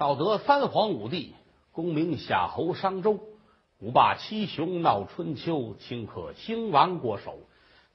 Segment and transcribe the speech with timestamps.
[0.00, 1.34] 道德三皇五帝，
[1.72, 3.20] 功名夏侯商周，
[3.80, 7.38] 五霸七雄闹春秋，顷刻兴亡过手，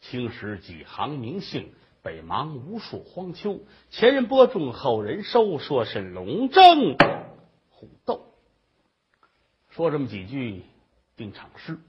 [0.01, 1.73] 青史几行名姓，
[2.03, 3.59] 北邙无数荒丘。
[3.89, 6.95] 前人播种，后人收，说是龙争
[7.71, 8.21] 虎斗。
[9.71, 10.61] 说这么几句
[11.17, 11.79] 定场诗。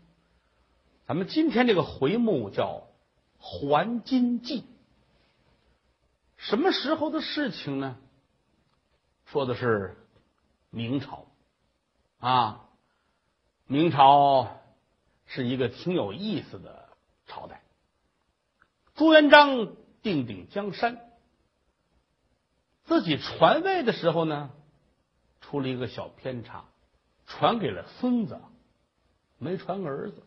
[1.06, 2.84] 咱们今天这个回目叫
[3.44, 4.62] 《还金记》，
[6.38, 7.98] 什么时候的事情呢？
[9.26, 9.94] 说的是
[10.70, 11.26] 明朝
[12.18, 12.68] 啊，
[13.66, 14.60] 明朝
[15.26, 16.88] 是一个挺有意思的
[17.26, 17.62] 朝代。
[18.94, 21.00] 朱元璋定鼎江山，
[22.84, 24.50] 自己传位的时候呢，
[25.40, 26.64] 出了一个小偏差，
[27.26, 28.40] 传给了孙子，
[29.38, 30.22] 没传儿子。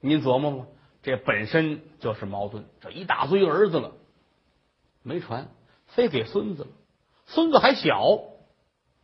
[0.00, 0.66] 您琢磨吗？
[1.02, 2.68] 这本身就是矛盾。
[2.80, 3.94] 这一大堆儿子了，
[5.02, 5.48] 没传，
[5.86, 6.68] 非给孙子了。
[7.26, 8.18] 孙子还小，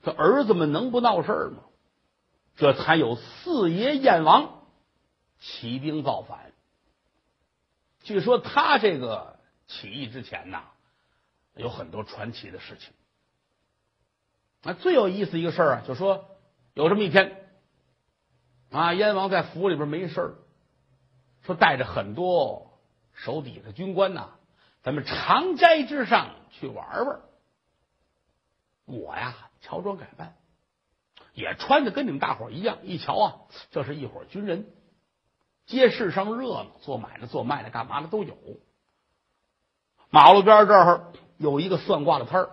[0.02, 1.62] 这儿子们能不闹事吗？
[2.54, 4.64] 这才有四爷燕王
[5.40, 6.52] 起兵造反。
[8.02, 10.64] 据说他这个起义之前呐，
[11.54, 12.92] 有很多传奇的事情。
[14.62, 16.26] 那最有意思一个事儿啊，就说
[16.74, 17.48] 有这么一天
[18.70, 20.34] 啊，燕王在府里边没事儿。
[21.42, 22.78] 说带着很多
[23.14, 24.34] 手底下军官呐，
[24.82, 27.20] 咱们长斋之上去玩玩。
[28.84, 30.36] 我呀，乔装改扮，
[31.32, 32.78] 也穿的跟你们大伙一样。
[32.82, 33.36] 一瞧啊，
[33.70, 34.66] 这是一伙军人，
[35.64, 38.36] 街市上热闹，做买卖、做卖的、干嘛的都有。
[40.10, 42.50] 马路边这儿有一个算卦的摊儿，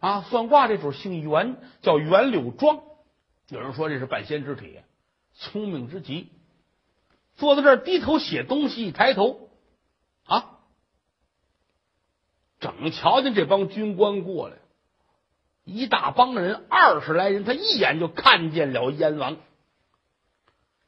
[0.00, 2.80] 啊，算卦这主姓袁，叫袁柳庄。
[3.48, 4.80] 有人说这是半仙之体，
[5.34, 6.32] 聪明之极。
[7.36, 9.50] 坐在这儿低头写东西，一抬头，
[10.24, 10.58] 啊，
[12.58, 14.56] 整瞧见这帮军官过来，
[15.68, 19.36] 一大帮人，二十来人，他一眼就看见了燕王，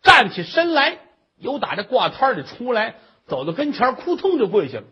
[0.02, 0.98] 站起身来，
[1.36, 4.84] 由打这挂摊里出来，走到跟前，扑通就跪下了：“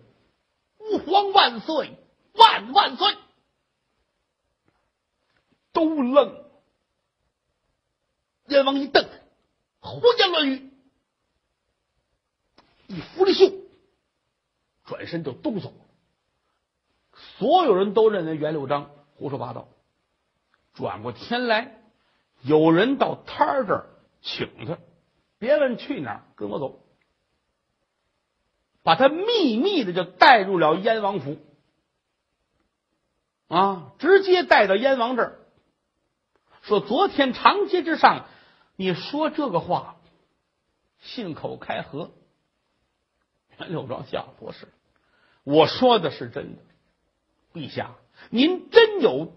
[0.79, 1.97] 吾皇万岁，
[2.35, 3.17] 万万岁！”
[5.73, 6.45] 都愣。
[8.49, 9.09] 燕王一瞪
[9.81, 10.71] ：“胡言乱语！”
[12.89, 13.51] 一拂了袖，
[14.85, 15.87] 转身就都走了。
[17.39, 19.67] 所有人都认为袁六章胡说八道。
[20.79, 21.83] 转过天来，
[22.41, 23.87] 有人到摊儿这儿
[24.23, 24.79] 请他，
[25.41, 26.85] 别问去哪儿，跟我走，
[28.85, 31.37] 把他秘密的就带入了燕王府，
[33.49, 35.39] 啊，直接带到燕王这儿，
[36.63, 38.27] 说昨天长街之上，
[38.77, 39.97] 你说这个话，
[41.01, 42.13] 信口开河。
[43.59, 44.69] 袁六庄笑，不是，
[45.43, 46.63] 我说的是真的。
[47.53, 47.97] 陛下，
[48.31, 49.33] 您真有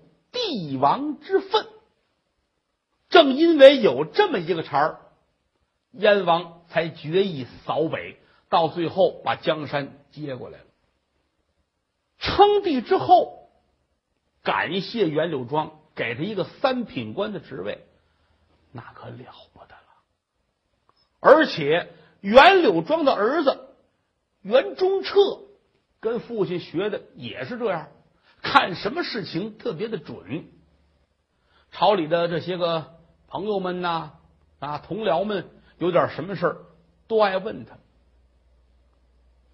[0.47, 1.67] 帝王之分。
[3.09, 4.99] 正因为有这么一个茬儿，
[5.91, 8.17] 燕王才决意扫北，
[8.49, 10.65] 到最后把江山接过来了。
[12.17, 13.49] 称帝之后，
[14.43, 17.85] 感谢袁柳庄，给他一个三品官的职位，
[18.71, 19.81] 那可了不得了。
[21.19, 21.91] 而且
[22.21, 23.67] 袁柳庄的儿子。
[24.43, 25.19] 袁中彻
[25.99, 27.89] 跟父亲学的也是这样，
[28.41, 30.49] 看什么事情特别的准。
[31.71, 34.11] 朝里的这些个朋友们呐，
[34.59, 36.57] 啊，同僚们有点什么事儿，
[37.07, 37.77] 都爱问他。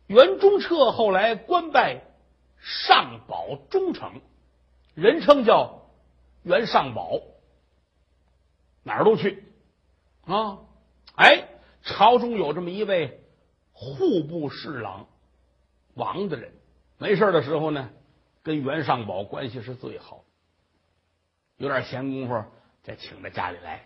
[0.08, 2.02] 袁中彻后来官拜
[2.60, 4.22] 上宝中丞，
[4.96, 5.90] 人称叫
[6.44, 7.20] 袁上宝，
[8.84, 9.44] 哪儿都去
[10.26, 10.60] 啊。
[11.16, 11.50] 哎，
[11.84, 13.24] 朝中有这么一位。
[13.80, 15.06] 户部侍郎
[15.94, 16.52] 王的人，
[16.98, 17.92] 没事的时候呢，
[18.48, 20.24] 跟袁尚宝关系是最好。
[21.58, 22.46] 有点闲工夫，
[22.82, 23.86] 再请到家里来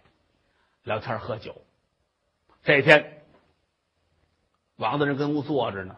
[0.83, 1.59] 聊天喝酒。
[2.61, 3.23] 这天，
[4.75, 5.97] 王大人跟屋坐着呢，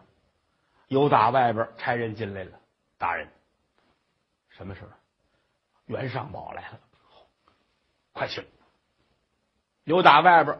[0.88, 2.58] 有打外边差人进来了。
[2.96, 3.28] 大人，
[4.48, 4.80] 什么事
[5.84, 6.80] 袁尚宝来了，
[8.14, 8.42] 快请。
[9.82, 10.58] 有打外边，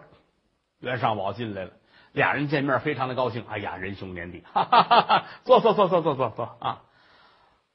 [0.81, 1.73] 袁尚宝进来了。
[2.13, 6.84] 俩人见面非常的高兴，哎呀，仁兄年弟，哈哈哈哈坐坐坐坐坐坐坐啊！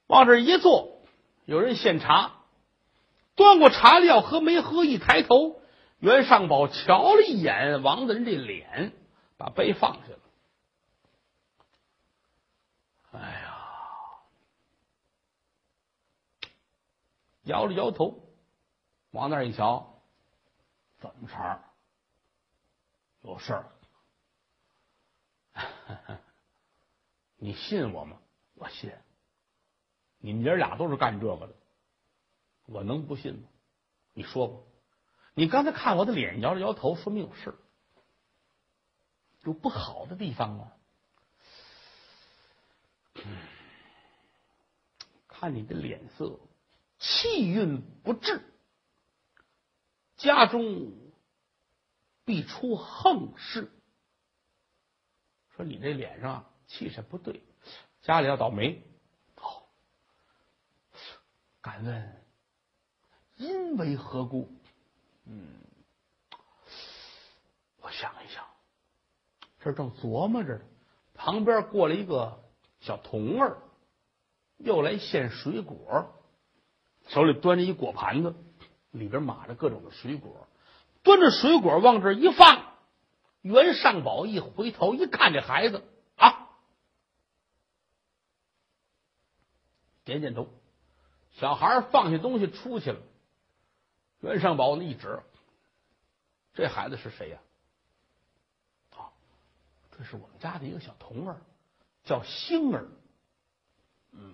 [0.09, 1.03] 往这一坐，
[1.45, 2.31] 有人献茶，
[3.35, 4.83] 端过茶料喝没喝？
[4.83, 5.61] 一抬头，
[5.99, 8.91] 袁尚宝瞧了一眼王大人这脸，
[9.37, 10.19] 把杯放下了。
[13.11, 13.57] 哎呀，
[17.43, 18.23] 摇了摇头，
[19.11, 20.01] 往那一瞧，
[20.97, 21.59] 怎么茬
[23.21, 23.69] 有事儿。
[27.37, 28.17] 你信我吗？
[28.55, 28.91] 我信。
[30.19, 31.55] 你们爷俩都是干这个的，
[32.65, 33.49] 我能不信吗？
[34.13, 34.59] 你说吧，
[35.33, 37.55] 你刚才看我的脸摇了摇头，说明有事，
[39.43, 40.73] 有不好的地方吗？
[45.27, 46.37] 看你的脸色，
[46.97, 48.41] 气运不至，
[50.17, 50.91] 家中
[52.25, 53.71] 必出横事。
[55.55, 57.41] 说你这脸上气色不对，
[58.01, 58.83] 家里要倒霉。
[61.61, 62.25] 敢问
[63.35, 64.51] 因为何故？
[65.25, 65.47] 嗯，
[67.81, 68.45] 我想一想，
[69.59, 70.61] 这正琢磨着呢，
[71.13, 72.43] 旁边过来一个
[72.79, 73.61] 小童儿。
[74.57, 76.21] 又来献水果，
[77.07, 78.35] 手里端着一果盘子，
[78.91, 80.49] 里边码着各种的水果，
[81.01, 82.73] 端着水果往这一放。
[83.41, 85.81] 袁尚宝一回头一看，这孩子
[86.17, 86.49] 啊，
[90.03, 90.58] 点点头。
[91.39, 92.99] 小孩放下东西出去了。
[94.19, 95.21] 袁尚宝那一指，
[96.53, 97.39] 这孩子是谁呀？
[98.91, 99.11] 啊，
[99.97, 101.39] 这是我们家的一个小童儿，
[102.03, 102.87] 叫星儿。
[104.11, 104.33] 嗯。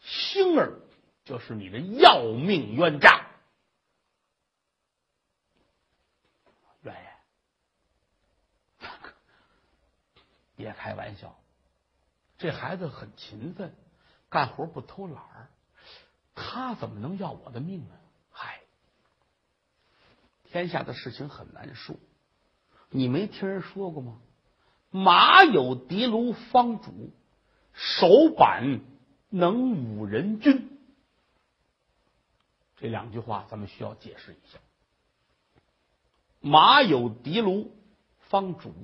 [0.00, 0.80] 星儿
[1.24, 3.24] 就是你的要命冤家，
[6.82, 8.88] 袁爷，
[10.56, 11.38] 别开玩笑，
[12.36, 13.72] 这孩子很勤奋，
[14.32, 15.48] 干活不偷懒儿，
[16.34, 17.94] 他怎么能要我的命呢？
[18.30, 18.62] 嗨，
[20.44, 21.94] 天下的事情很难说，
[22.90, 24.18] 你没听人说过吗？
[24.90, 27.10] 马有的卢方主，
[27.74, 28.80] 手板。
[29.34, 30.78] 能五人君，
[32.76, 34.58] 这两句话咱们需要解释一下。
[36.38, 37.74] 马有的卢
[38.28, 38.74] 方主，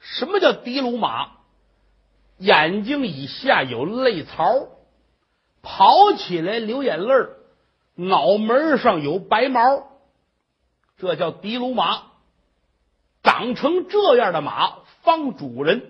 [0.00, 1.35] 什么叫的卢马？
[2.38, 4.68] 眼睛以下有泪槽，
[5.62, 7.14] 跑起来流眼泪
[7.94, 9.88] 脑门上有白毛，
[10.98, 12.02] 这叫的卢马。
[13.22, 15.80] 长成这样的马，方主人。《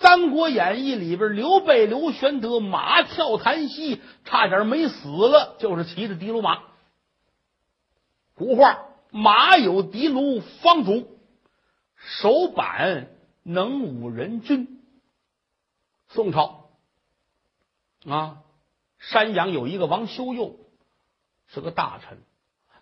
[0.00, 6.60] 三国演义》里边，刘备刘玄德马跳檀溪，差点没死了，就是骑着的卢马。
[8.34, 11.18] 古话：马有的卢方主，
[11.96, 13.08] 手板
[13.42, 14.77] 能武人君。
[16.08, 16.70] 宋朝
[18.06, 18.42] 啊，
[18.98, 20.56] 山阳有一个王修佑，
[21.46, 22.18] 是个大臣，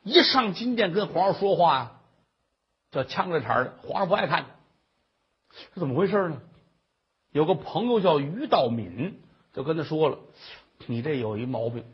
[0.03, 2.01] 一上金殿跟皇上说话呀，
[2.91, 4.47] 叫呛着茬的，皇上不爱看，
[5.75, 6.41] 是怎么回事呢？
[7.33, 9.21] 有个朋友叫于道敏，
[9.53, 10.19] 就跟他说了
[10.87, 11.85] ：“你这有一毛病，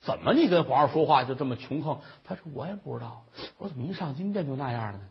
[0.00, 3.26] 怎么你跟皇上说话就这么穷横？”他说：“我也不知道，
[3.58, 5.08] 我怎么一上金殿就那样了呢？”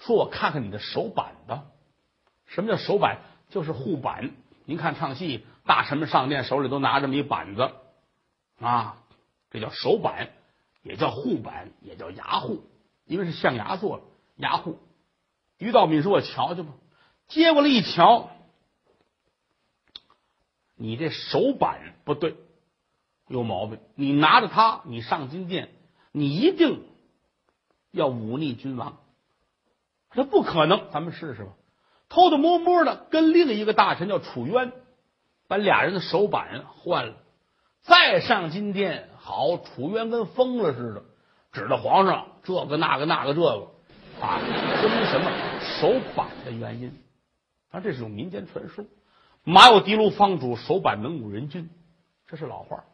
[0.00, 1.66] 说：“我看看你的手板吧。
[2.46, 3.20] 什么叫手板？
[3.50, 4.30] 就是护板。
[4.64, 7.72] 您看唱戏，大臣们上殿手里都拿这么一板子
[8.60, 8.96] 啊，
[9.50, 10.30] 这叫手板，
[10.82, 12.62] 也叫护板，也叫牙护，
[13.04, 14.04] 因为是象牙做的
[14.36, 14.78] 牙护。”
[15.58, 16.72] 于道敏说：“我瞧瞧吧。”
[17.28, 18.30] 接过来一瞧，
[20.74, 22.36] 你这手板不对，
[23.28, 23.78] 有毛病。
[23.94, 25.70] 你拿着它，你上金殿，
[26.12, 26.88] 你一定
[27.90, 28.98] 要忤逆君王。
[30.12, 31.52] 这不可能，咱们试试吧。
[32.10, 34.72] 偷偷摸摸的跟另一个大臣叫楚渊，
[35.48, 37.14] 把俩人的手板换了，
[37.80, 39.08] 再上金殿。
[39.16, 41.02] 好，楚渊跟疯了似的，
[41.52, 43.68] 指着皇上这个那个那个这个
[44.20, 44.40] 啊，
[44.80, 45.30] 说明什么？
[45.80, 47.00] 手板的原因。
[47.70, 48.84] 啊，这是种民间传说。
[49.44, 51.70] 马有的卢方主，手板能武人君，
[52.26, 52.84] 这是老话。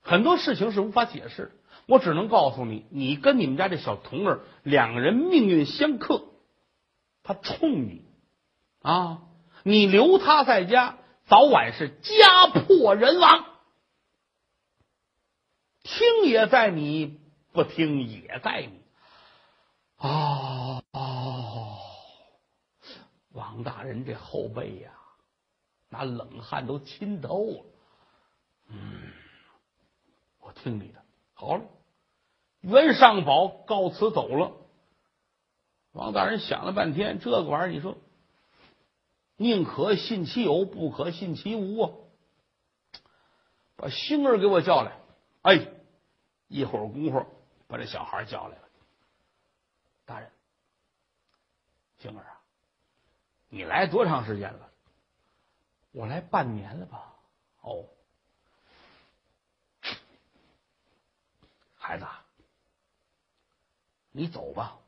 [0.00, 1.50] 很多事情是无法解释，
[1.86, 6.22] 我只能告诉你，你跟你们家这小童儿两个人命运相克，
[7.24, 8.04] 他冲你
[8.86, 9.22] 啊！
[9.64, 13.44] 你留他在家，早晚是家破人亡。
[15.82, 17.20] 听也在你，
[17.52, 18.80] 不听也在你。
[19.96, 21.78] 啊啊！
[23.32, 24.92] 王大人这后背呀，
[25.88, 27.64] 那冷汗都浸透了。
[28.68, 29.12] 嗯，
[30.40, 31.02] 我听你的，
[31.34, 31.64] 好了。
[32.60, 34.52] 袁尚宝告辞走了。
[35.90, 37.96] 王大人想了半天，这个玩意儿，你说，
[39.36, 41.92] 宁可信其有，不可信其无啊！
[43.76, 44.98] 把星儿给我叫来。
[45.42, 45.68] 哎，
[46.48, 47.26] 一会儿功夫
[47.68, 48.68] 把这小孩叫来了。
[50.06, 50.30] 大人，
[51.98, 52.40] 星儿啊。
[53.48, 54.70] 你来多长时间了？
[55.92, 57.14] 我来半年了吧。
[57.60, 57.84] 哦，
[61.76, 62.06] 孩子，
[64.12, 64.78] 你走吧。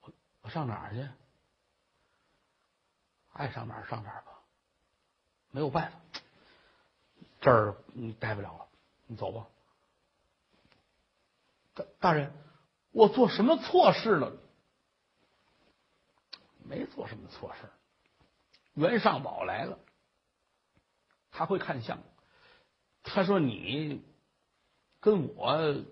[0.00, 0.12] 我
[0.42, 1.06] 我上哪儿去？
[3.32, 4.32] 爱上哪儿上哪儿吧。
[5.50, 5.98] 没有办法，
[7.40, 8.66] 这儿你待不了了，
[9.06, 9.46] 你走吧。
[11.74, 12.32] 大大人，
[12.90, 14.36] 我做什么错事了？
[16.64, 17.68] 没做什么错事。
[18.74, 19.78] 袁尚宝来了，
[21.30, 21.98] 他会看相。
[23.02, 24.02] 他说：“你
[25.00, 25.84] 跟我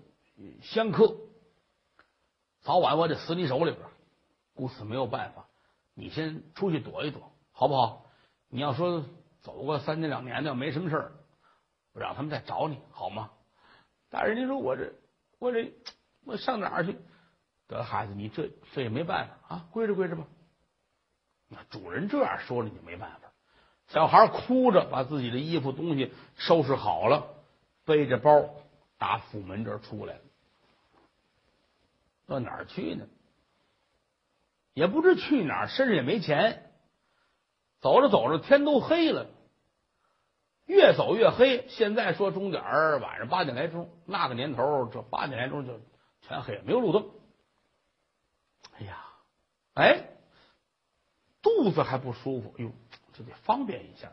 [0.62, 1.16] 相克，
[2.62, 3.87] 早晚我得死你手里边。
[4.54, 5.49] 故此没有办法，
[5.92, 7.30] 你先出去躲一躲，
[7.61, 8.07] 好不好？
[8.49, 9.05] 你要说
[9.43, 11.12] 走个三年两年的，没什么事儿，
[11.93, 13.33] 我让他们再找你，好吗？
[14.09, 14.95] 大人，您说我这
[15.38, 15.75] 我这
[16.25, 16.97] 我上哪儿去？
[17.69, 20.25] 得孩子，你这这也没办法啊，归着归着吧。
[21.49, 23.31] 那主人这样说了，你没办法。
[23.88, 27.26] 小孩哭着把自己的衣服东西收拾好了，
[27.85, 28.55] 背着包
[28.97, 30.21] 打府门这出来了。
[32.26, 33.07] 到哪儿去呢？
[34.73, 36.69] 也不知去哪儿，身上也没钱。
[37.81, 39.27] 走着走着，天都黑了，
[40.67, 41.67] 越走越黑。
[41.69, 45.81] 现在说钟点儿晚上八点来钟，那个年头这八点来钟就
[46.23, 47.11] 全黑，没有路灯。
[48.79, 49.05] 哎呀，
[49.75, 50.09] 哎，
[51.43, 52.71] 肚子还不舒服，哟，
[53.15, 54.13] 这得方便一下。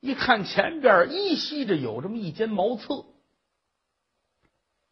[0.00, 3.06] 一看前边依稀着有这么一间茅厕，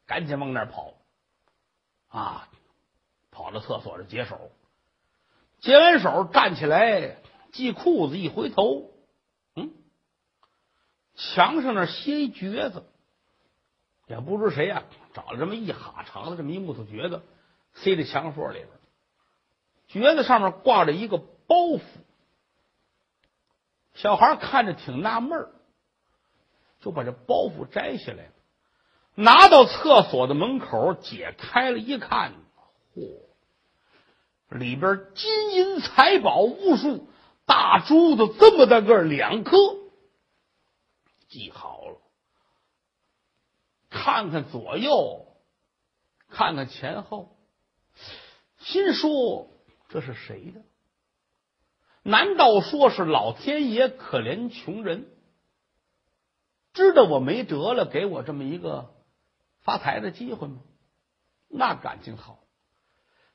[0.07, 0.95] 赶紧往那跑。
[2.09, 2.49] 啊，
[3.31, 4.51] 跑到厕所这解手，
[5.61, 7.17] 解完手站起来
[7.53, 8.91] 系裤子，一回头，
[9.55, 9.71] 嗯，
[11.15, 12.85] 墙上那歇一橛子，
[14.07, 17.23] 也不知谁呀，找了这么一哈长的这么一木头橛子，
[17.75, 18.69] 塞在墙缝里边。
[19.89, 21.81] 橛子上面挂着一个包袱，
[23.95, 25.51] 小孩看着挺纳闷儿，
[26.81, 28.31] 就把这包袱摘下来。
[29.15, 32.33] 拿到厕所的门口，解开了一看，
[32.97, 33.19] 嚯，
[34.49, 37.07] 里边金银财宝无数，
[37.53, 39.59] 大珠子这么大个两颗，
[41.29, 41.99] 记好了。
[43.91, 45.27] 看看左右，
[46.31, 47.37] 看看前后，
[48.59, 49.51] 心说
[49.91, 50.63] 这是谁的？
[52.03, 55.11] 难道说是老天爷可怜穷人，
[56.73, 58.95] 知道我没辙了，给我这么一个？
[59.61, 60.61] 发财的机会吗？
[61.49, 62.39] 那感情好，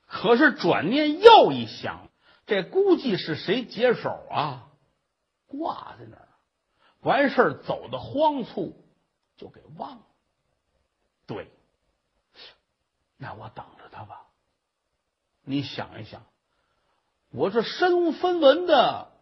[0.08, 2.07] 可是转念又一想，
[2.48, 4.64] 这估计是谁解手啊？
[5.46, 6.28] 挂在那儿，
[7.00, 8.76] 完事儿走的慌促，
[9.36, 10.02] 就给忘了。
[11.26, 11.50] 对，
[13.16, 14.26] 那我等着他吧。
[15.42, 16.26] 你想一想，
[17.30, 19.12] 我这身无分文的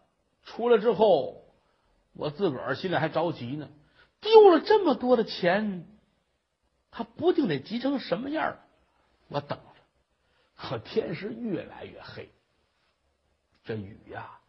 [0.43, 1.45] 出来之后，
[2.13, 3.69] 我自个儿心里还着急呢，
[4.19, 5.85] 丢了这么多的钱。
[6.91, 8.57] 他不定得急成什么样
[9.27, 9.65] 我等着。
[10.55, 12.31] 可天是越来越黑，
[13.67, 14.39] 这雨呀，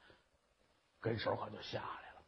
[1.00, 2.22] 跟手可就下来了。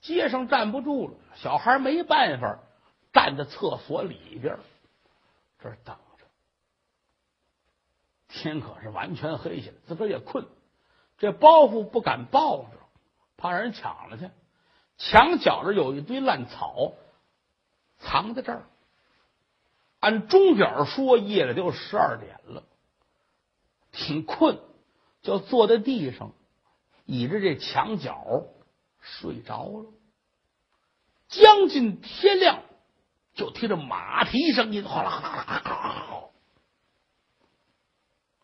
[0.00, 2.58] 街上站不住了，小孩没办法，
[3.12, 4.58] 站在厕所里边
[5.60, 6.24] 这等着。
[8.26, 10.48] 天可是完全黑下来，自个儿也困，
[11.16, 12.70] 这包袱不敢抱着，
[13.36, 14.28] 怕让人抢了去。
[14.98, 16.94] 墙角这有一堆烂草，
[18.00, 18.64] 藏在这儿。
[20.00, 22.64] 按钟点说，夜里都十二点了，
[23.92, 24.58] 挺困，
[25.22, 26.32] 就坐在地上，
[27.04, 28.44] 倚着这墙角
[29.00, 29.86] 睡着了。
[31.28, 32.62] 将近天亮，
[33.34, 36.06] 就听着马蹄声音，哗啦哗啦哗啦，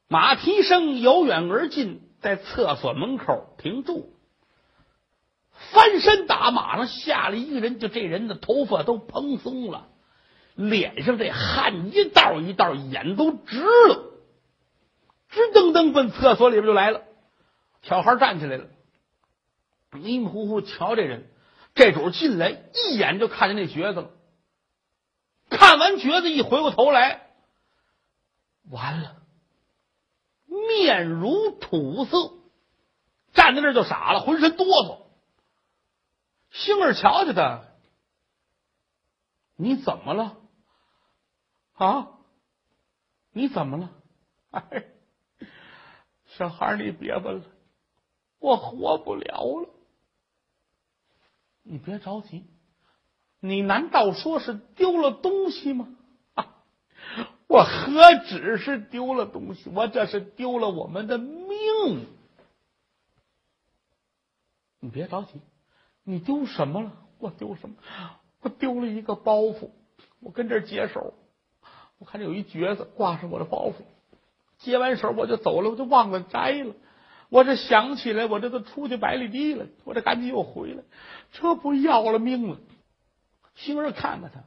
[0.08, 4.12] 马蹄声由远而近，在厕所门口停住，
[5.72, 9.88] 翻身打马上下来一个人，就这人的头发都蓬松了。
[10.54, 14.15] 脸上这汗一道一道，眼都直了，
[15.36, 17.02] 直噔噔奔厕所里边就来了。
[17.82, 18.68] 小孩站起来了，
[19.92, 21.30] 迷迷糊糊瞧这人，
[21.74, 24.10] 这主进来一眼就看见那瘸子了。
[25.50, 27.28] 看完瘸子，一回过头来，
[28.70, 29.16] 完了，
[30.46, 32.32] 面如土色，
[33.34, 35.02] 站在那就傻了，浑身哆嗦。
[36.50, 37.64] 星儿瞧瞧他，
[39.54, 40.38] 你怎么了？
[41.74, 42.08] 啊，
[43.32, 43.90] 你怎么了？
[44.50, 44.86] 哎，
[46.36, 47.44] 小孩，你别问了，
[48.38, 49.68] 我活不了了。
[51.62, 52.44] 你别着急，
[53.40, 55.88] 你难道说是丢了东西吗？
[56.34, 56.62] 啊，
[57.48, 62.06] 我何止是丢了东西，我这是丢了我们的命。
[64.78, 65.40] 你别着急，
[66.04, 66.92] 你丢什么了？
[67.18, 67.76] 我丢什么？
[68.42, 69.70] 我丢了一个包袱，
[70.20, 71.14] 我跟这解手。
[71.98, 73.74] 我看见有一橛子挂上我的包袱，
[74.58, 76.74] 接完手我就走了，我就忘了摘了。
[77.28, 80.82] 我这想起来，我这都出去百里地了，我这赶紧又回来，
[81.32, 82.58] 这不要了命了。
[83.54, 84.44] 星儿看看他，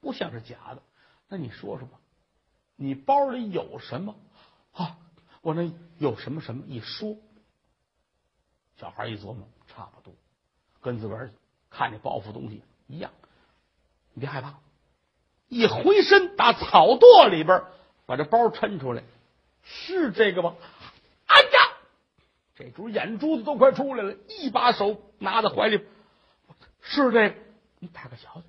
[0.00, 0.82] 不像是假的。
[1.28, 1.98] 那你说说吧，
[2.76, 4.14] 你包里有什么
[4.72, 4.98] 啊？
[5.40, 6.64] 我那有什么什么？
[6.68, 7.16] 一说，
[8.76, 10.14] 小孩一琢磨，差不多，
[10.80, 11.32] 跟自个儿
[11.70, 13.10] 看见包袱东西一样。
[14.14, 14.60] 你别害怕，
[15.48, 17.62] 一回身打草垛里边
[18.06, 19.02] 把这包抻出来，
[19.62, 20.54] 是这个吗？
[21.26, 21.76] 哎呀，
[22.56, 25.84] 这主眼珠子都快出来了，一把手拿在怀里，
[26.80, 27.34] 是这个。
[27.78, 28.42] 你打个瞧瞧，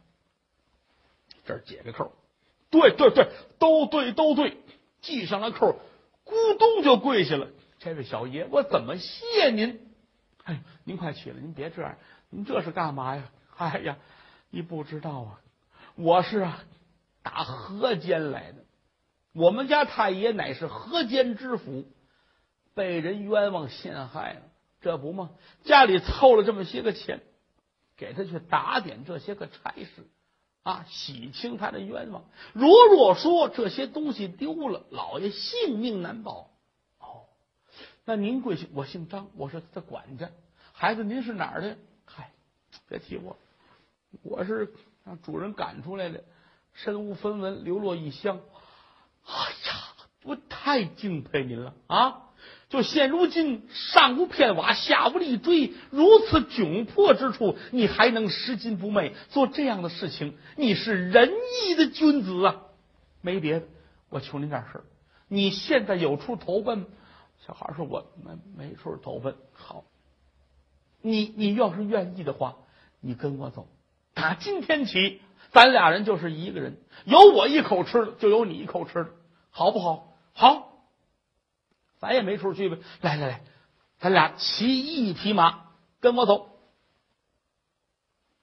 [1.45, 2.13] 这儿解个扣，
[2.69, 4.57] 对对对，都对都对，
[5.01, 5.79] 系上了扣，
[6.25, 7.47] 咕咚就跪下了。
[7.79, 9.79] 这位小爷，我怎么谢您？
[10.43, 11.97] 哎，您快起来，您别这样，
[12.29, 13.31] 您这是干嘛呀？
[13.57, 13.97] 哎呀，
[14.49, 15.41] 你不知道啊，
[15.95, 16.63] 我是啊，
[17.23, 18.63] 打河间来的。
[19.33, 21.85] 我们家太爷乃是河间知府，
[22.73, 24.41] 被人冤枉陷害了，
[24.81, 25.31] 这不吗？
[25.63, 27.21] 家里凑了这么些个钱。
[27.95, 30.07] 给他去打点这些个差事，
[30.63, 32.25] 啊，洗清他的冤枉。
[32.51, 36.49] 如若说这些东西丢了，老爷性命难保。
[36.97, 37.29] 哦，
[38.03, 38.67] 那您贵姓？
[38.73, 40.31] 我姓张，我是他的管家。
[40.73, 41.77] 孩子，您是哪儿的？
[42.03, 42.31] 嗨，
[42.89, 43.37] 别提我，
[44.23, 44.73] 我是
[45.05, 46.23] 让主人赶出来的，
[46.73, 48.41] 身无分文，流落异乡。
[50.63, 52.21] 太敬佩您了啊！
[52.69, 60.37] 就现如今，上无片瓦，下无立锥，如此窘迫之处，你还能拾金不昧，做这样的事情？
[60.55, 61.33] 你是仁
[61.67, 62.61] 义的君子啊！
[63.19, 63.65] 没别的，
[64.07, 64.81] 我求您点事。
[65.27, 66.85] 你现在有处投奔？
[67.45, 69.83] 小孩说：“我没没处投奔。”好，
[71.01, 72.55] 你你要是愿意的话，
[73.01, 73.67] 你跟我走。
[74.13, 75.19] 打今天起，
[75.51, 79.09] 咱俩人就是一个人，有我一口吃的，就有你一口吃的，
[79.51, 80.12] 好不好？
[80.33, 80.69] 好。
[81.99, 83.41] 咱也没处去呗，来来来，
[83.97, 85.71] 咱俩骑一匹马，
[86.01, 86.49] 跟我走。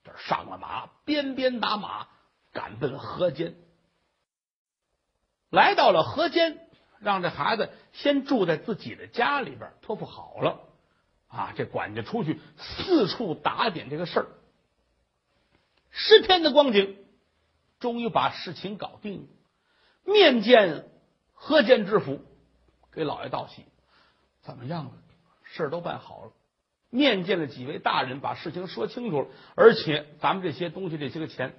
[0.03, 2.09] 这上了马，鞭鞭打马，
[2.53, 3.55] 赶奔河间。
[5.51, 6.67] 来到了河间，
[7.01, 10.61] 让这孩子先住在自己的家里边，托付好了
[11.29, 11.53] 啊。
[11.55, 14.29] 这管家出去四处打点这个事儿，
[15.91, 16.97] 十天的光景，
[17.79, 19.29] 终于把事情搞定了。
[20.05, 20.90] 面见
[21.41, 22.21] 河间知府。
[22.93, 23.65] 给老爷道喜，
[24.43, 24.93] 怎么样了？
[25.45, 26.33] 事儿都办好了，
[26.91, 31.55] 面见了几位大人，把事情说清楚了，而且咱们这些东西、这些个钱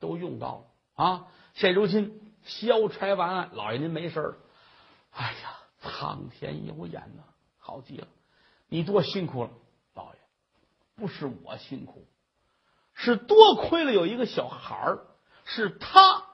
[0.00, 1.26] 都用到了啊！
[1.54, 4.36] 现如今消差完案，老爷您没事了。
[5.12, 7.22] 哎呀，苍天有眼呐，
[7.58, 8.08] 好极了！
[8.68, 9.50] 你多辛苦了，
[9.94, 10.18] 老爷，
[10.96, 12.04] 不是我辛苦，
[12.94, 15.06] 是多亏了有一个小孩儿，
[15.44, 16.24] 是他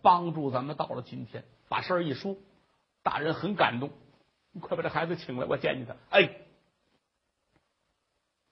[0.00, 2.36] 帮助咱们到了今天，把事儿一说。
[3.02, 3.90] 大人很感动，
[4.52, 5.96] 你快把这孩子请来，我见见他。
[6.10, 6.30] 哎，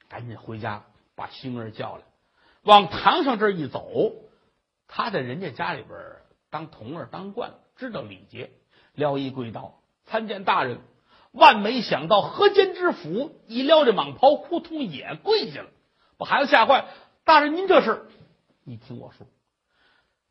[0.08, 2.02] 赶紧回家把星儿叫来，
[2.62, 4.12] 往堂上这一走。
[4.88, 5.98] 他在人家家里边
[6.48, 8.50] 当童儿当惯了，知道礼节，
[8.94, 10.80] 撩衣跪倒，参见大人。
[11.32, 15.68] 万没想到河间知府一撩这蟒袍，扑通也跪下了，
[16.16, 16.86] 把孩子吓坏。
[17.24, 18.06] 大人，您这是？
[18.64, 19.26] 你听我说，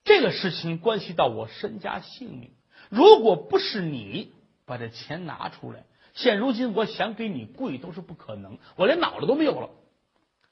[0.04, 2.56] 这个事情关系到我身家性命。
[2.95, 4.34] 如果不是你
[4.65, 9.69] 把这钱拿出来，现如今我想给你跪都是不可能，我连脑袋都没有了。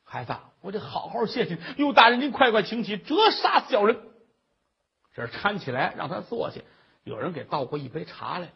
[0.03, 1.57] 孩子，我得好好谢谢。
[1.77, 3.97] 哟，大人您快快请起，折杀小人。
[5.13, 6.59] 这搀起来让他坐下，
[7.05, 8.51] 有人给倒过一杯茶来。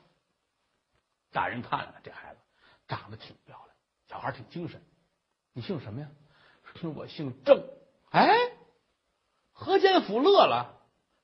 [1.32, 2.40] 大人看了看这孩子，
[2.90, 3.70] 长得挺漂亮，
[4.10, 4.82] 小孩挺精神。
[5.54, 6.08] 你姓什么呀？
[6.76, 7.64] 说我姓郑。
[8.12, 8.36] 哎，
[9.54, 10.78] 何建甫乐了，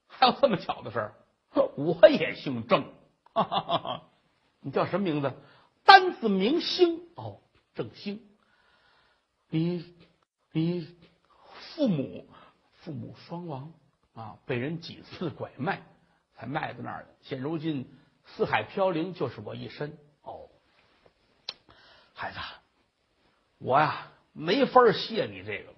[0.07, 1.15] 还有这么巧的事儿。
[1.75, 2.91] 我也姓郑，
[4.61, 5.33] 你叫什么名字？
[5.83, 7.41] 单字明星哦，
[7.75, 8.21] 郑兴。
[9.49, 9.93] 你
[10.51, 10.87] 你
[11.75, 12.27] 父母
[12.81, 13.73] 父母双亡
[14.13, 15.83] 啊，被人几次拐卖，
[16.35, 17.09] 才卖到那儿的。
[17.21, 17.91] 现如今
[18.25, 20.49] 四海飘零，就是我一身哦。
[22.13, 22.39] 孩子，
[23.57, 25.73] 我呀没法谢你这个。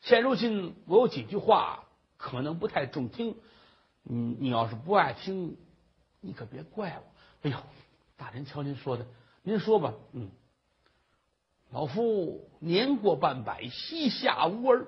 [0.00, 1.84] 现如今我有几句话
[2.16, 3.36] 可能不太中听。
[4.02, 5.56] 你你要是不爱听，
[6.20, 7.02] 你可别怪我。
[7.42, 7.58] 哎呦，
[8.16, 9.06] 大人，瞧您说的，
[9.42, 9.94] 您说吧。
[10.12, 10.30] 嗯，
[11.70, 14.86] 老夫年过半百，膝下无儿。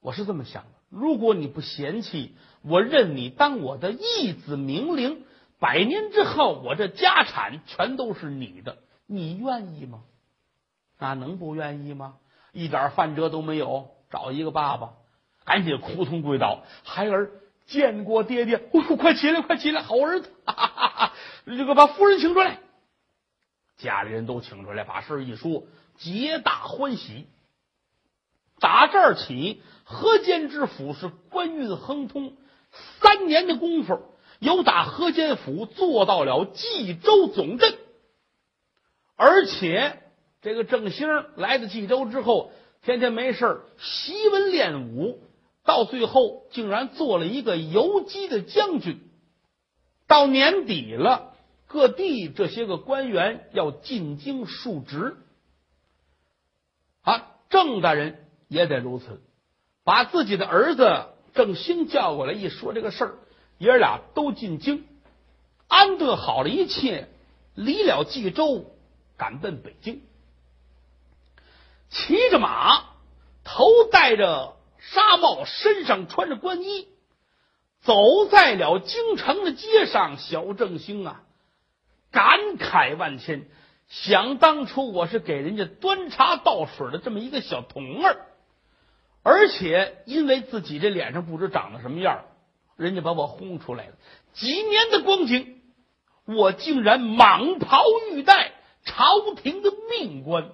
[0.00, 5.24] 我是这么想的，如果你不嫌弃，我认你当我的义子名伶。
[5.58, 10.04] 百年之后，我这家产全都是你的，你愿意吗？
[10.98, 12.16] 那能不愿意吗？
[12.52, 14.94] 一点饭辙都没有，找一个爸爸，
[15.44, 17.30] 赶紧扑通跪倒，孩儿。
[17.70, 20.28] 见过爹爹，快起来，快起来，好儿子！
[21.46, 22.58] 这个把夫人请出来。
[23.78, 25.64] 家里人都请出来，把事一说，
[25.96, 27.28] 皆大欢喜。
[28.58, 32.36] 打这儿起，河间知府是官运亨通，
[33.00, 34.02] 三年的功夫，
[34.40, 37.78] 由打河间府做到了冀州总镇，
[39.14, 40.02] 而且
[40.42, 42.52] 这个郑兴来到冀州之后，
[42.82, 45.22] 天天没事儿习文练武，
[45.64, 49.00] 到最后竟然做了一个游击的将军。
[50.06, 51.34] 到年底了，
[51.66, 55.16] 各地这些个官员要进京述职，
[57.02, 58.26] 啊，郑大人。
[58.50, 59.22] 也得如此，
[59.84, 63.14] 把自己的儿子郑兴叫过来一说这个事儿，
[63.58, 64.84] 爷俩都进京，
[65.68, 67.08] 安顿好了一切，
[67.54, 68.64] 离了冀州，
[69.16, 70.02] 赶奔北京，
[71.90, 72.86] 骑着马，
[73.44, 76.88] 头戴着纱帽，身上穿着官衣，
[77.82, 77.94] 走
[78.30, 80.16] 在了京城的街上。
[80.18, 81.22] 小正兴啊，
[82.10, 83.46] 感慨万千，
[83.88, 88.26] 想当初我是给人家端茶倒水的这么一个小童儿。
[89.22, 92.24] 而且因为自己这脸上不知长得什么样，
[92.76, 93.92] 人家把我轰出来了。
[94.32, 95.60] 几年的光景，
[96.24, 98.52] 我竟然蟒袍玉带，
[98.84, 100.52] 朝廷的命官。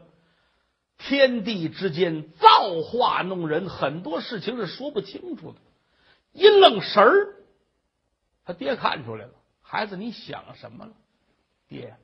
[1.09, 5.59] 天地之间造化弄人，很多事情是说不清楚的。
[6.33, 7.37] 一愣神儿，
[8.45, 9.31] 他爹看出来了，
[9.62, 10.92] 孩子，你想什么了？
[11.69, 11.97] 爹，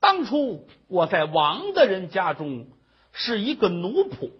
[0.00, 2.66] 当初我在王大人家中
[3.12, 4.30] 是一个奴仆。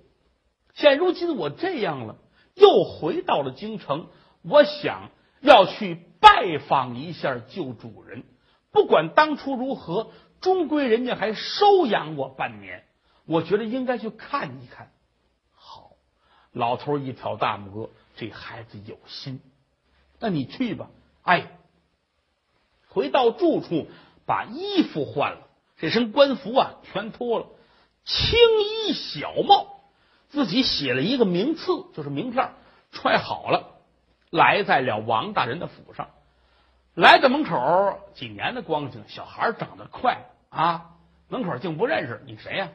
[0.74, 2.16] 现如今我这样了，
[2.54, 4.09] 又回到了京城，
[4.42, 8.24] 我想要去拜访一下旧主人。
[8.72, 10.11] 不管当初如何，
[10.42, 12.86] 终归人家还收养我半年，
[13.26, 14.90] 我觉得应该去看一看。
[15.52, 15.92] 好，
[16.52, 19.40] 老头一挑大拇哥，这孩子有心，
[20.18, 20.88] 那你去吧。
[21.22, 21.58] 哎，
[22.88, 23.88] 回到住处，
[24.24, 27.46] 把衣服换了，这身官服啊全脱了，
[28.04, 28.38] 青
[28.86, 29.74] 衣小帽。
[30.28, 32.52] 自己写了一个名次，就是名片，
[32.90, 33.78] 揣好了，
[34.30, 36.10] 来在了王大人的府上。
[36.94, 40.96] 来到门口，几年的光景，小孩长得快啊！
[41.28, 42.70] 门口竟不认识你谁呀？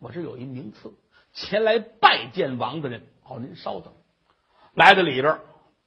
[0.00, 0.92] 我这有一名次，
[1.32, 3.06] 前来拜见王大人。
[3.22, 3.94] 哦，您稍等。
[4.74, 5.40] 来到里边，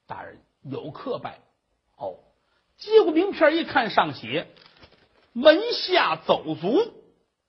[0.08, 1.40] 大人有客拜。
[1.98, 2.20] 哦，
[2.78, 4.48] 接过名片一看，上写
[5.34, 6.94] 门下走卒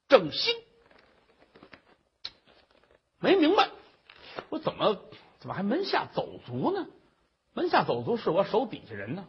[0.08, 0.56] 郑兴。
[3.18, 3.70] 没明白，
[4.48, 4.98] 我怎么
[5.38, 6.86] 怎么还门下走卒呢？
[7.52, 9.26] 门下走卒是我手底下人呢。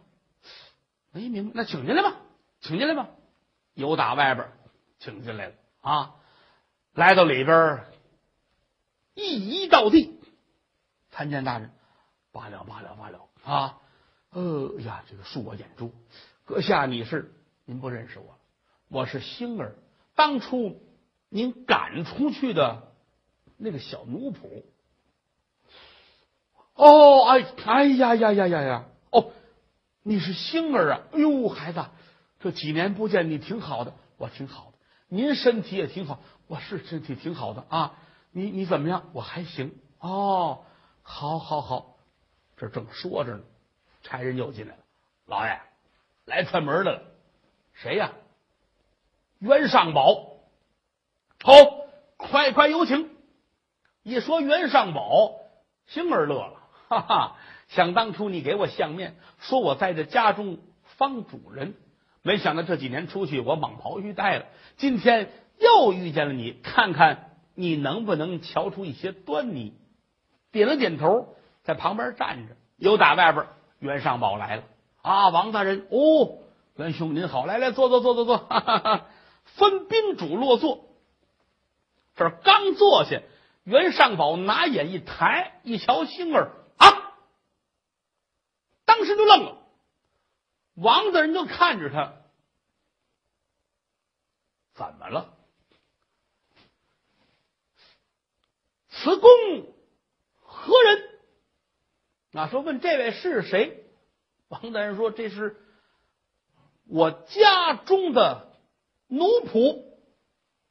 [1.12, 2.16] 没明白，那请进来吧，
[2.62, 3.10] 请进来吧。
[3.74, 4.52] 有打外边
[5.00, 6.16] 请进来了啊，
[6.96, 7.84] 来到里边，
[9.16, 10.18] 一一到地，
[11.12, 11.70] 参见大人，
[12.32, 13.82] 罢了罢了罢了啊！
[14.30, 15.92] 呃呀，这个恕我眼珠，
[16.46, 17.34] 阁下你是
[17.66, 18.38] 您不认识我，
[18.88, 19.76] 我是星儿，
[20.16, 20.82] 当初
[21.28, 22.92] 您赶出去的。
[23.58, 24.64] 那个小奴仆，
[26.74, 29.32] 哦，哎，哎呀呀呀呀呀，哦，
[30.04, 31.02] 你是星儿啊？
[31.14, 31.86] 哎呦，孩子，
[32.42, 34.75] 这几年不见，你挺好的，我挺好的，
[35.08, 37.94] 您身体也挺好，我是身体挺好的啊。
[38.32, 39.10] 你你怎么样？
[39.14, 39.74] 我还行。
[40.00, 40.66] 哦，
[41.04, 41.96] 好，好，好，
[42.58, 43.44] 这正说着呢，
[44.04, 44.84] 差人又进来了。
[45.26, 45.60] 老爷，
[46.26, 47.02] 来串门的了，
[47.74, 48.12] 谁呀？
[49.40, 50.38] 袁尚宝。
[51.44, 51.54] 好，
[52.18, 53.10] 快快有请。
[54.04, 55.32] 一说袁尚宝，
[55.88, 57.38] 星儿乐了，哈哈！
[57.70, 60.60] 想当初你给我相面，说我在这家中
[60.98, 61.76] 方主人，
[62.26, 64.46] 没想到这几年出去，我蟒袍玉带了。
[64.78, 69.78] 今天又遇见了你，看看你能不能瞧出一些端倪。
[70.52, 72.56] 点了点头，在旁边站着。
[72.78, 73.46] 有打外边，
[73.78, 74.64] 袁尚宝来了
[75.04, 75.30] 啊！
[75.30, 76.40] 王大人，哦，
[76.76, 79.06] 袁兄您好，来来坐坐坐坐坐，哈哈哈！
[79.44, 80.86] 分宾主落座。
[82.16, 83.22] 这刚坐下。
[83.66, 87.14] 袁尚宝拿眼一抬，一瞧星儿啊，
[88.86, 89.58] 当时就愣了。
[90.76, 92.14] 王大人就看着他，
[94.74, 95.38] 怎么了？
[98.90, 99.30] 此公
[100.42, 101.10] 何人？
[102.34, 103.86] 啊，说问这位是谁？
[104.50, 105.58] 王大人说：“这是
[106.88, 108.54] 我家中的
[109.08, 109.84] 奴仆。”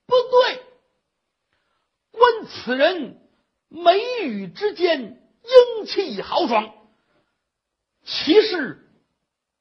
[0.06, 0.62] 不对。
[2.10, 3.20] 观此人
[3.68, 5.00] 眉宇之间
[5.42, 6.74] 英气豪爽，
[8.04, 8.83] 其是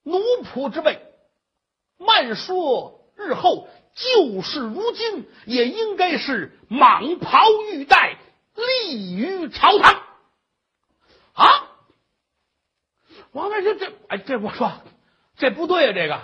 [0.03, 1.01] 奴仆之辈。
[1.97, 7.39] 慢说日后旧事如今，也应该是蟒袍
[7.71, 8.17] 玉带，
[8.55, 10.01] 立于朝堂。
[11.33, 11.69] 啊！
[13.31, 14.71] 王大人，这哎，这我说
[15.37, 15.93] 这不对啊！
[15.93, 16.19] 这个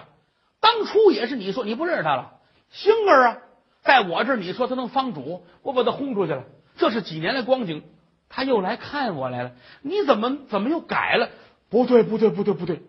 [0.60, 2.40] 当初也是你说你不认识他了，
[2.70, 3.38] 星儿啊，
[3.82, 5.46] 在我这儿，你说他能方主？
[5.64, 6.44] 我把他轰出去了。
[6.78, 7.84] 这是几年的光景，
[8.30, 9.54] 他又来看我来了。
[9.82, 11.30] 你怎么怎么又改了？
[11.70, 12.84] 不对，不对，不对，不对！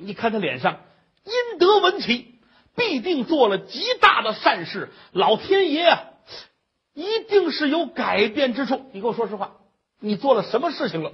[0.00, 0.80] 你看他脸上
[1.24, 2.38] 阴德文起，
[2.74, 4.90] 必定做了极大的善事。
[5.12, 6.04] 老天爷啊，
[6.94, 8.90] 一定是有改变之处。
[8.92, 9.56] 你给我说实话，
[9.98, 11.12] 你做了什么事情了？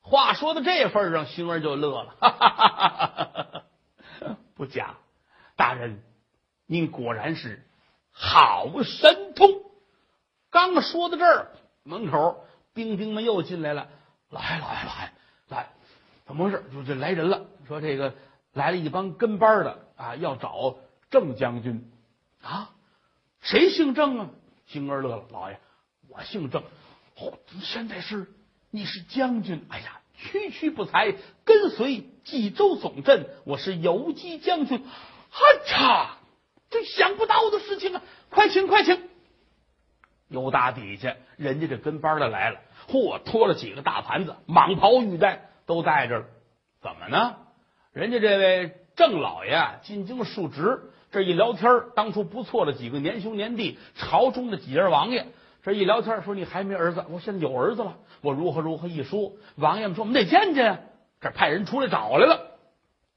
[0.00, 3.08] 话说到这份上，星儿就乐了，哈哈哈哈
[4.20, 4.36] 哈！
[4.54, 4.96] 不假，
[5.56, 6.02] 大人，
[6.66, 7.64] 您果然是
[8.10, 9.62] 好神通。
[10.50, 11.48] 刚说到这儿，
[11.84, 12.44] 门口
[12.74, 13.88] 兵丁们又进来了，
[14.28, 15.12] 来来来
[15.48, 15.68] 来，
[16.26, 16.62] 怎么回事？
[16.72, 18.14] 就这来人了，说这个
[18.52, 20.76] 来了一帮跟班的啊，要找
[21.10, 21.90] 郑将军
[22.42, 22.70] 啊。
[23.40, 24.30] 谁姓郑啊？
[24.66, 25.58] 星儿乐了，老爷，
[26.08, 26.62] 我姓郑。
[27.16, 28.26] 哦，现在是。
[28.70, 34.80] 你是将军，哎呀，区区不才，跟随冀州总镇，我是游击将军。
[34.80, 36.06] 哈嚓，
[36.70, 38.02] 这想不到的事情啊！
[38.30, 39.08] 快请，快请！
[40.26, 46.26] 又打底下，人家这跟班的来了，嚯，拖了几个大盘子，蟒袍玉带都带着了。
[46.80, 47.36] 怎么呢？
[47.94, 55.28] 人家这位郑老爷进京述职，这一聊天当初不错的几个年兄年弟，朝中的几任王爷。
[55.62, 62.58] 这一聊天说你还没儿子，我现在有儿子了，我如何如何一说，王爷们说我们得见见，这派人出来找来了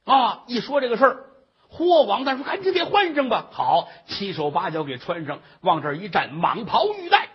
[0.06, 0.44] 啊！
[0.46, 1.26] 一说这个事儿，
[1.72, 7.30] 嚯，王大说赶紧给换上吧，好，七手八脚给穿上，往这一站，蟒袍玉带，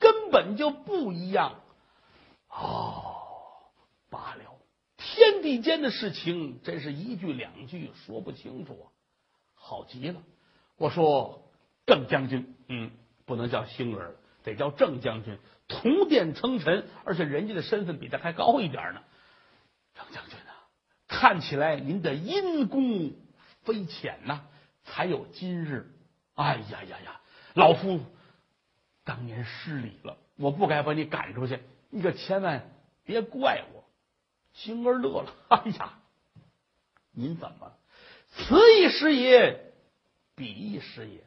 [0.00, 1.52] 根本就不一样
[2.50, 3.12] 哦。
[4.10, 4.55] 罢了，
[5.06, 8.84] 天地间的事情真是一句两句说不清楚啊，
[9.54, 10.20] 好极了。
[10.76, 11.50] 我说
[11.86, 12.90] 郑将军，嗯。
[13.24, 14.14] 不能叫星儿，
[14.44, 15.36] 得叫郑将军。
[15.66, 19.02] 同殿称臣，而且人家的身份比他还高一点呢。
[19.96, 20.54] 郑将军啊，
[21.08, 23.10] 看起来您的阴功
[23.64, 24.42] 非浅呐，
[24.84, 25.90] 才有今日。
[26.34, 27.20] 哎呀呀呀，
[27.54, 27.98] 老夫
[29.02, 31.58] 当年失礼了，我不该把你赶出去，
[31.90, 32.70] 你可千万
[33.02, 33.75] 别怪我。
[34.56, 35.98] 星儿乐了， 哎呀，
[37.12, 37.72] 您怎么？
[38.30, 39.72] 此一时也，
[40.34, 41.24] 彼一时也。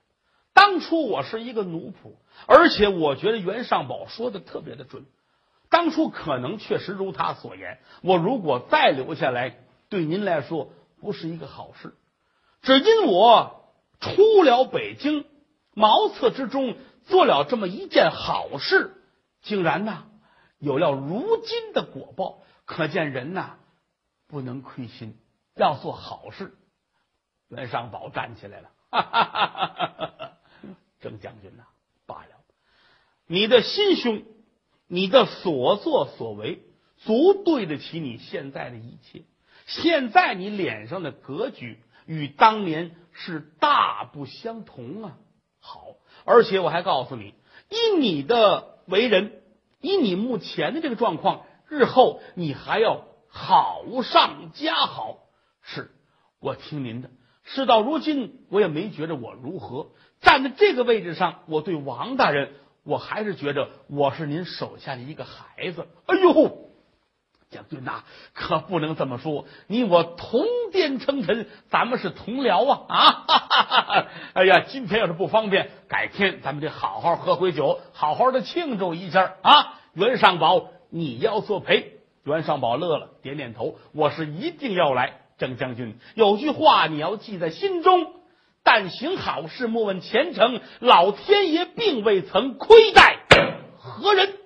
[0.54, 2.16] 当初我是一个奴仆，
[2.48, 5.06] 而且我觉得袁尚宝说的特别的准。
[5.70, 9.58] 当初可能确实如他所言，我如果再留下来，
[9.90, 11.94] 对您来说不是一个好事。
[12.64, 13.64] 只因我
[14.00, 15.26] 出了北京，
[15.76, 18.96] 茅厕之中做了这么一件好事，
[19.44, 20.08] 竟然呢
[20.58, 22.40] 有了如今的果报。
[22.70, 23.58] 可见人呐
[24.28, 25.18] 不能亏心，
[25.56, 26.56] 要做好事。
[27.48, 30.32] 袁尚宝站起来了，哈哈哈哈哈哈。
[31.00, 31.64] 郑将军呐，
[32.06, 32.30] 罢了，
[33.26, 34.24] 你的心胸，
[34.86, 36.62] 你的所作所为，
[36.98, 39.24] 足对得起你现在的一切。
[39.66, 45.18] 现在你脸上的格局与当年是大不相同啊！
[45.60, 47.34] 好，而且我还告诉你，
[47.70, 49.42] 以你的为人，
[49.82, 55.18] 以你目前的这个状况，日后你还要好上加好。
[55.62, 55.92] 是
[56.40, 57.10] 我听您的。
[57.44, 59.88] 事到如今，我也没觉着我如何。
[60.22, 62.52] 站在这个位置上，我对王大人，
[62.84, 65.88] 我还是觉着我是您手下的一个孩子。
[66.06, 66.70] 哎呦，
[67.50, 68.04] 将军呐，
[68.34, 73.26] 可不能这么说，你我同殿称臣，咱们是同僚啊！
[73.28, 79.80] 啊，哎呀，今天要是不方便，改天咱们得好好喝回酒，好好的庆祝一下啊！
[79.94, 82.00] 袁尚宝，你要作陪。
[82.24, 85.22] 袁尚宝乐了，点点头，我是一定要来。
[85.38, 88.14] 郑将军，有句话你要记在心中。
[88.62, 90.60] 但行好事，莫问前程。
[90.80, 93.20] 老天爷并未曾亏待
[93.78, 94.39] 何人。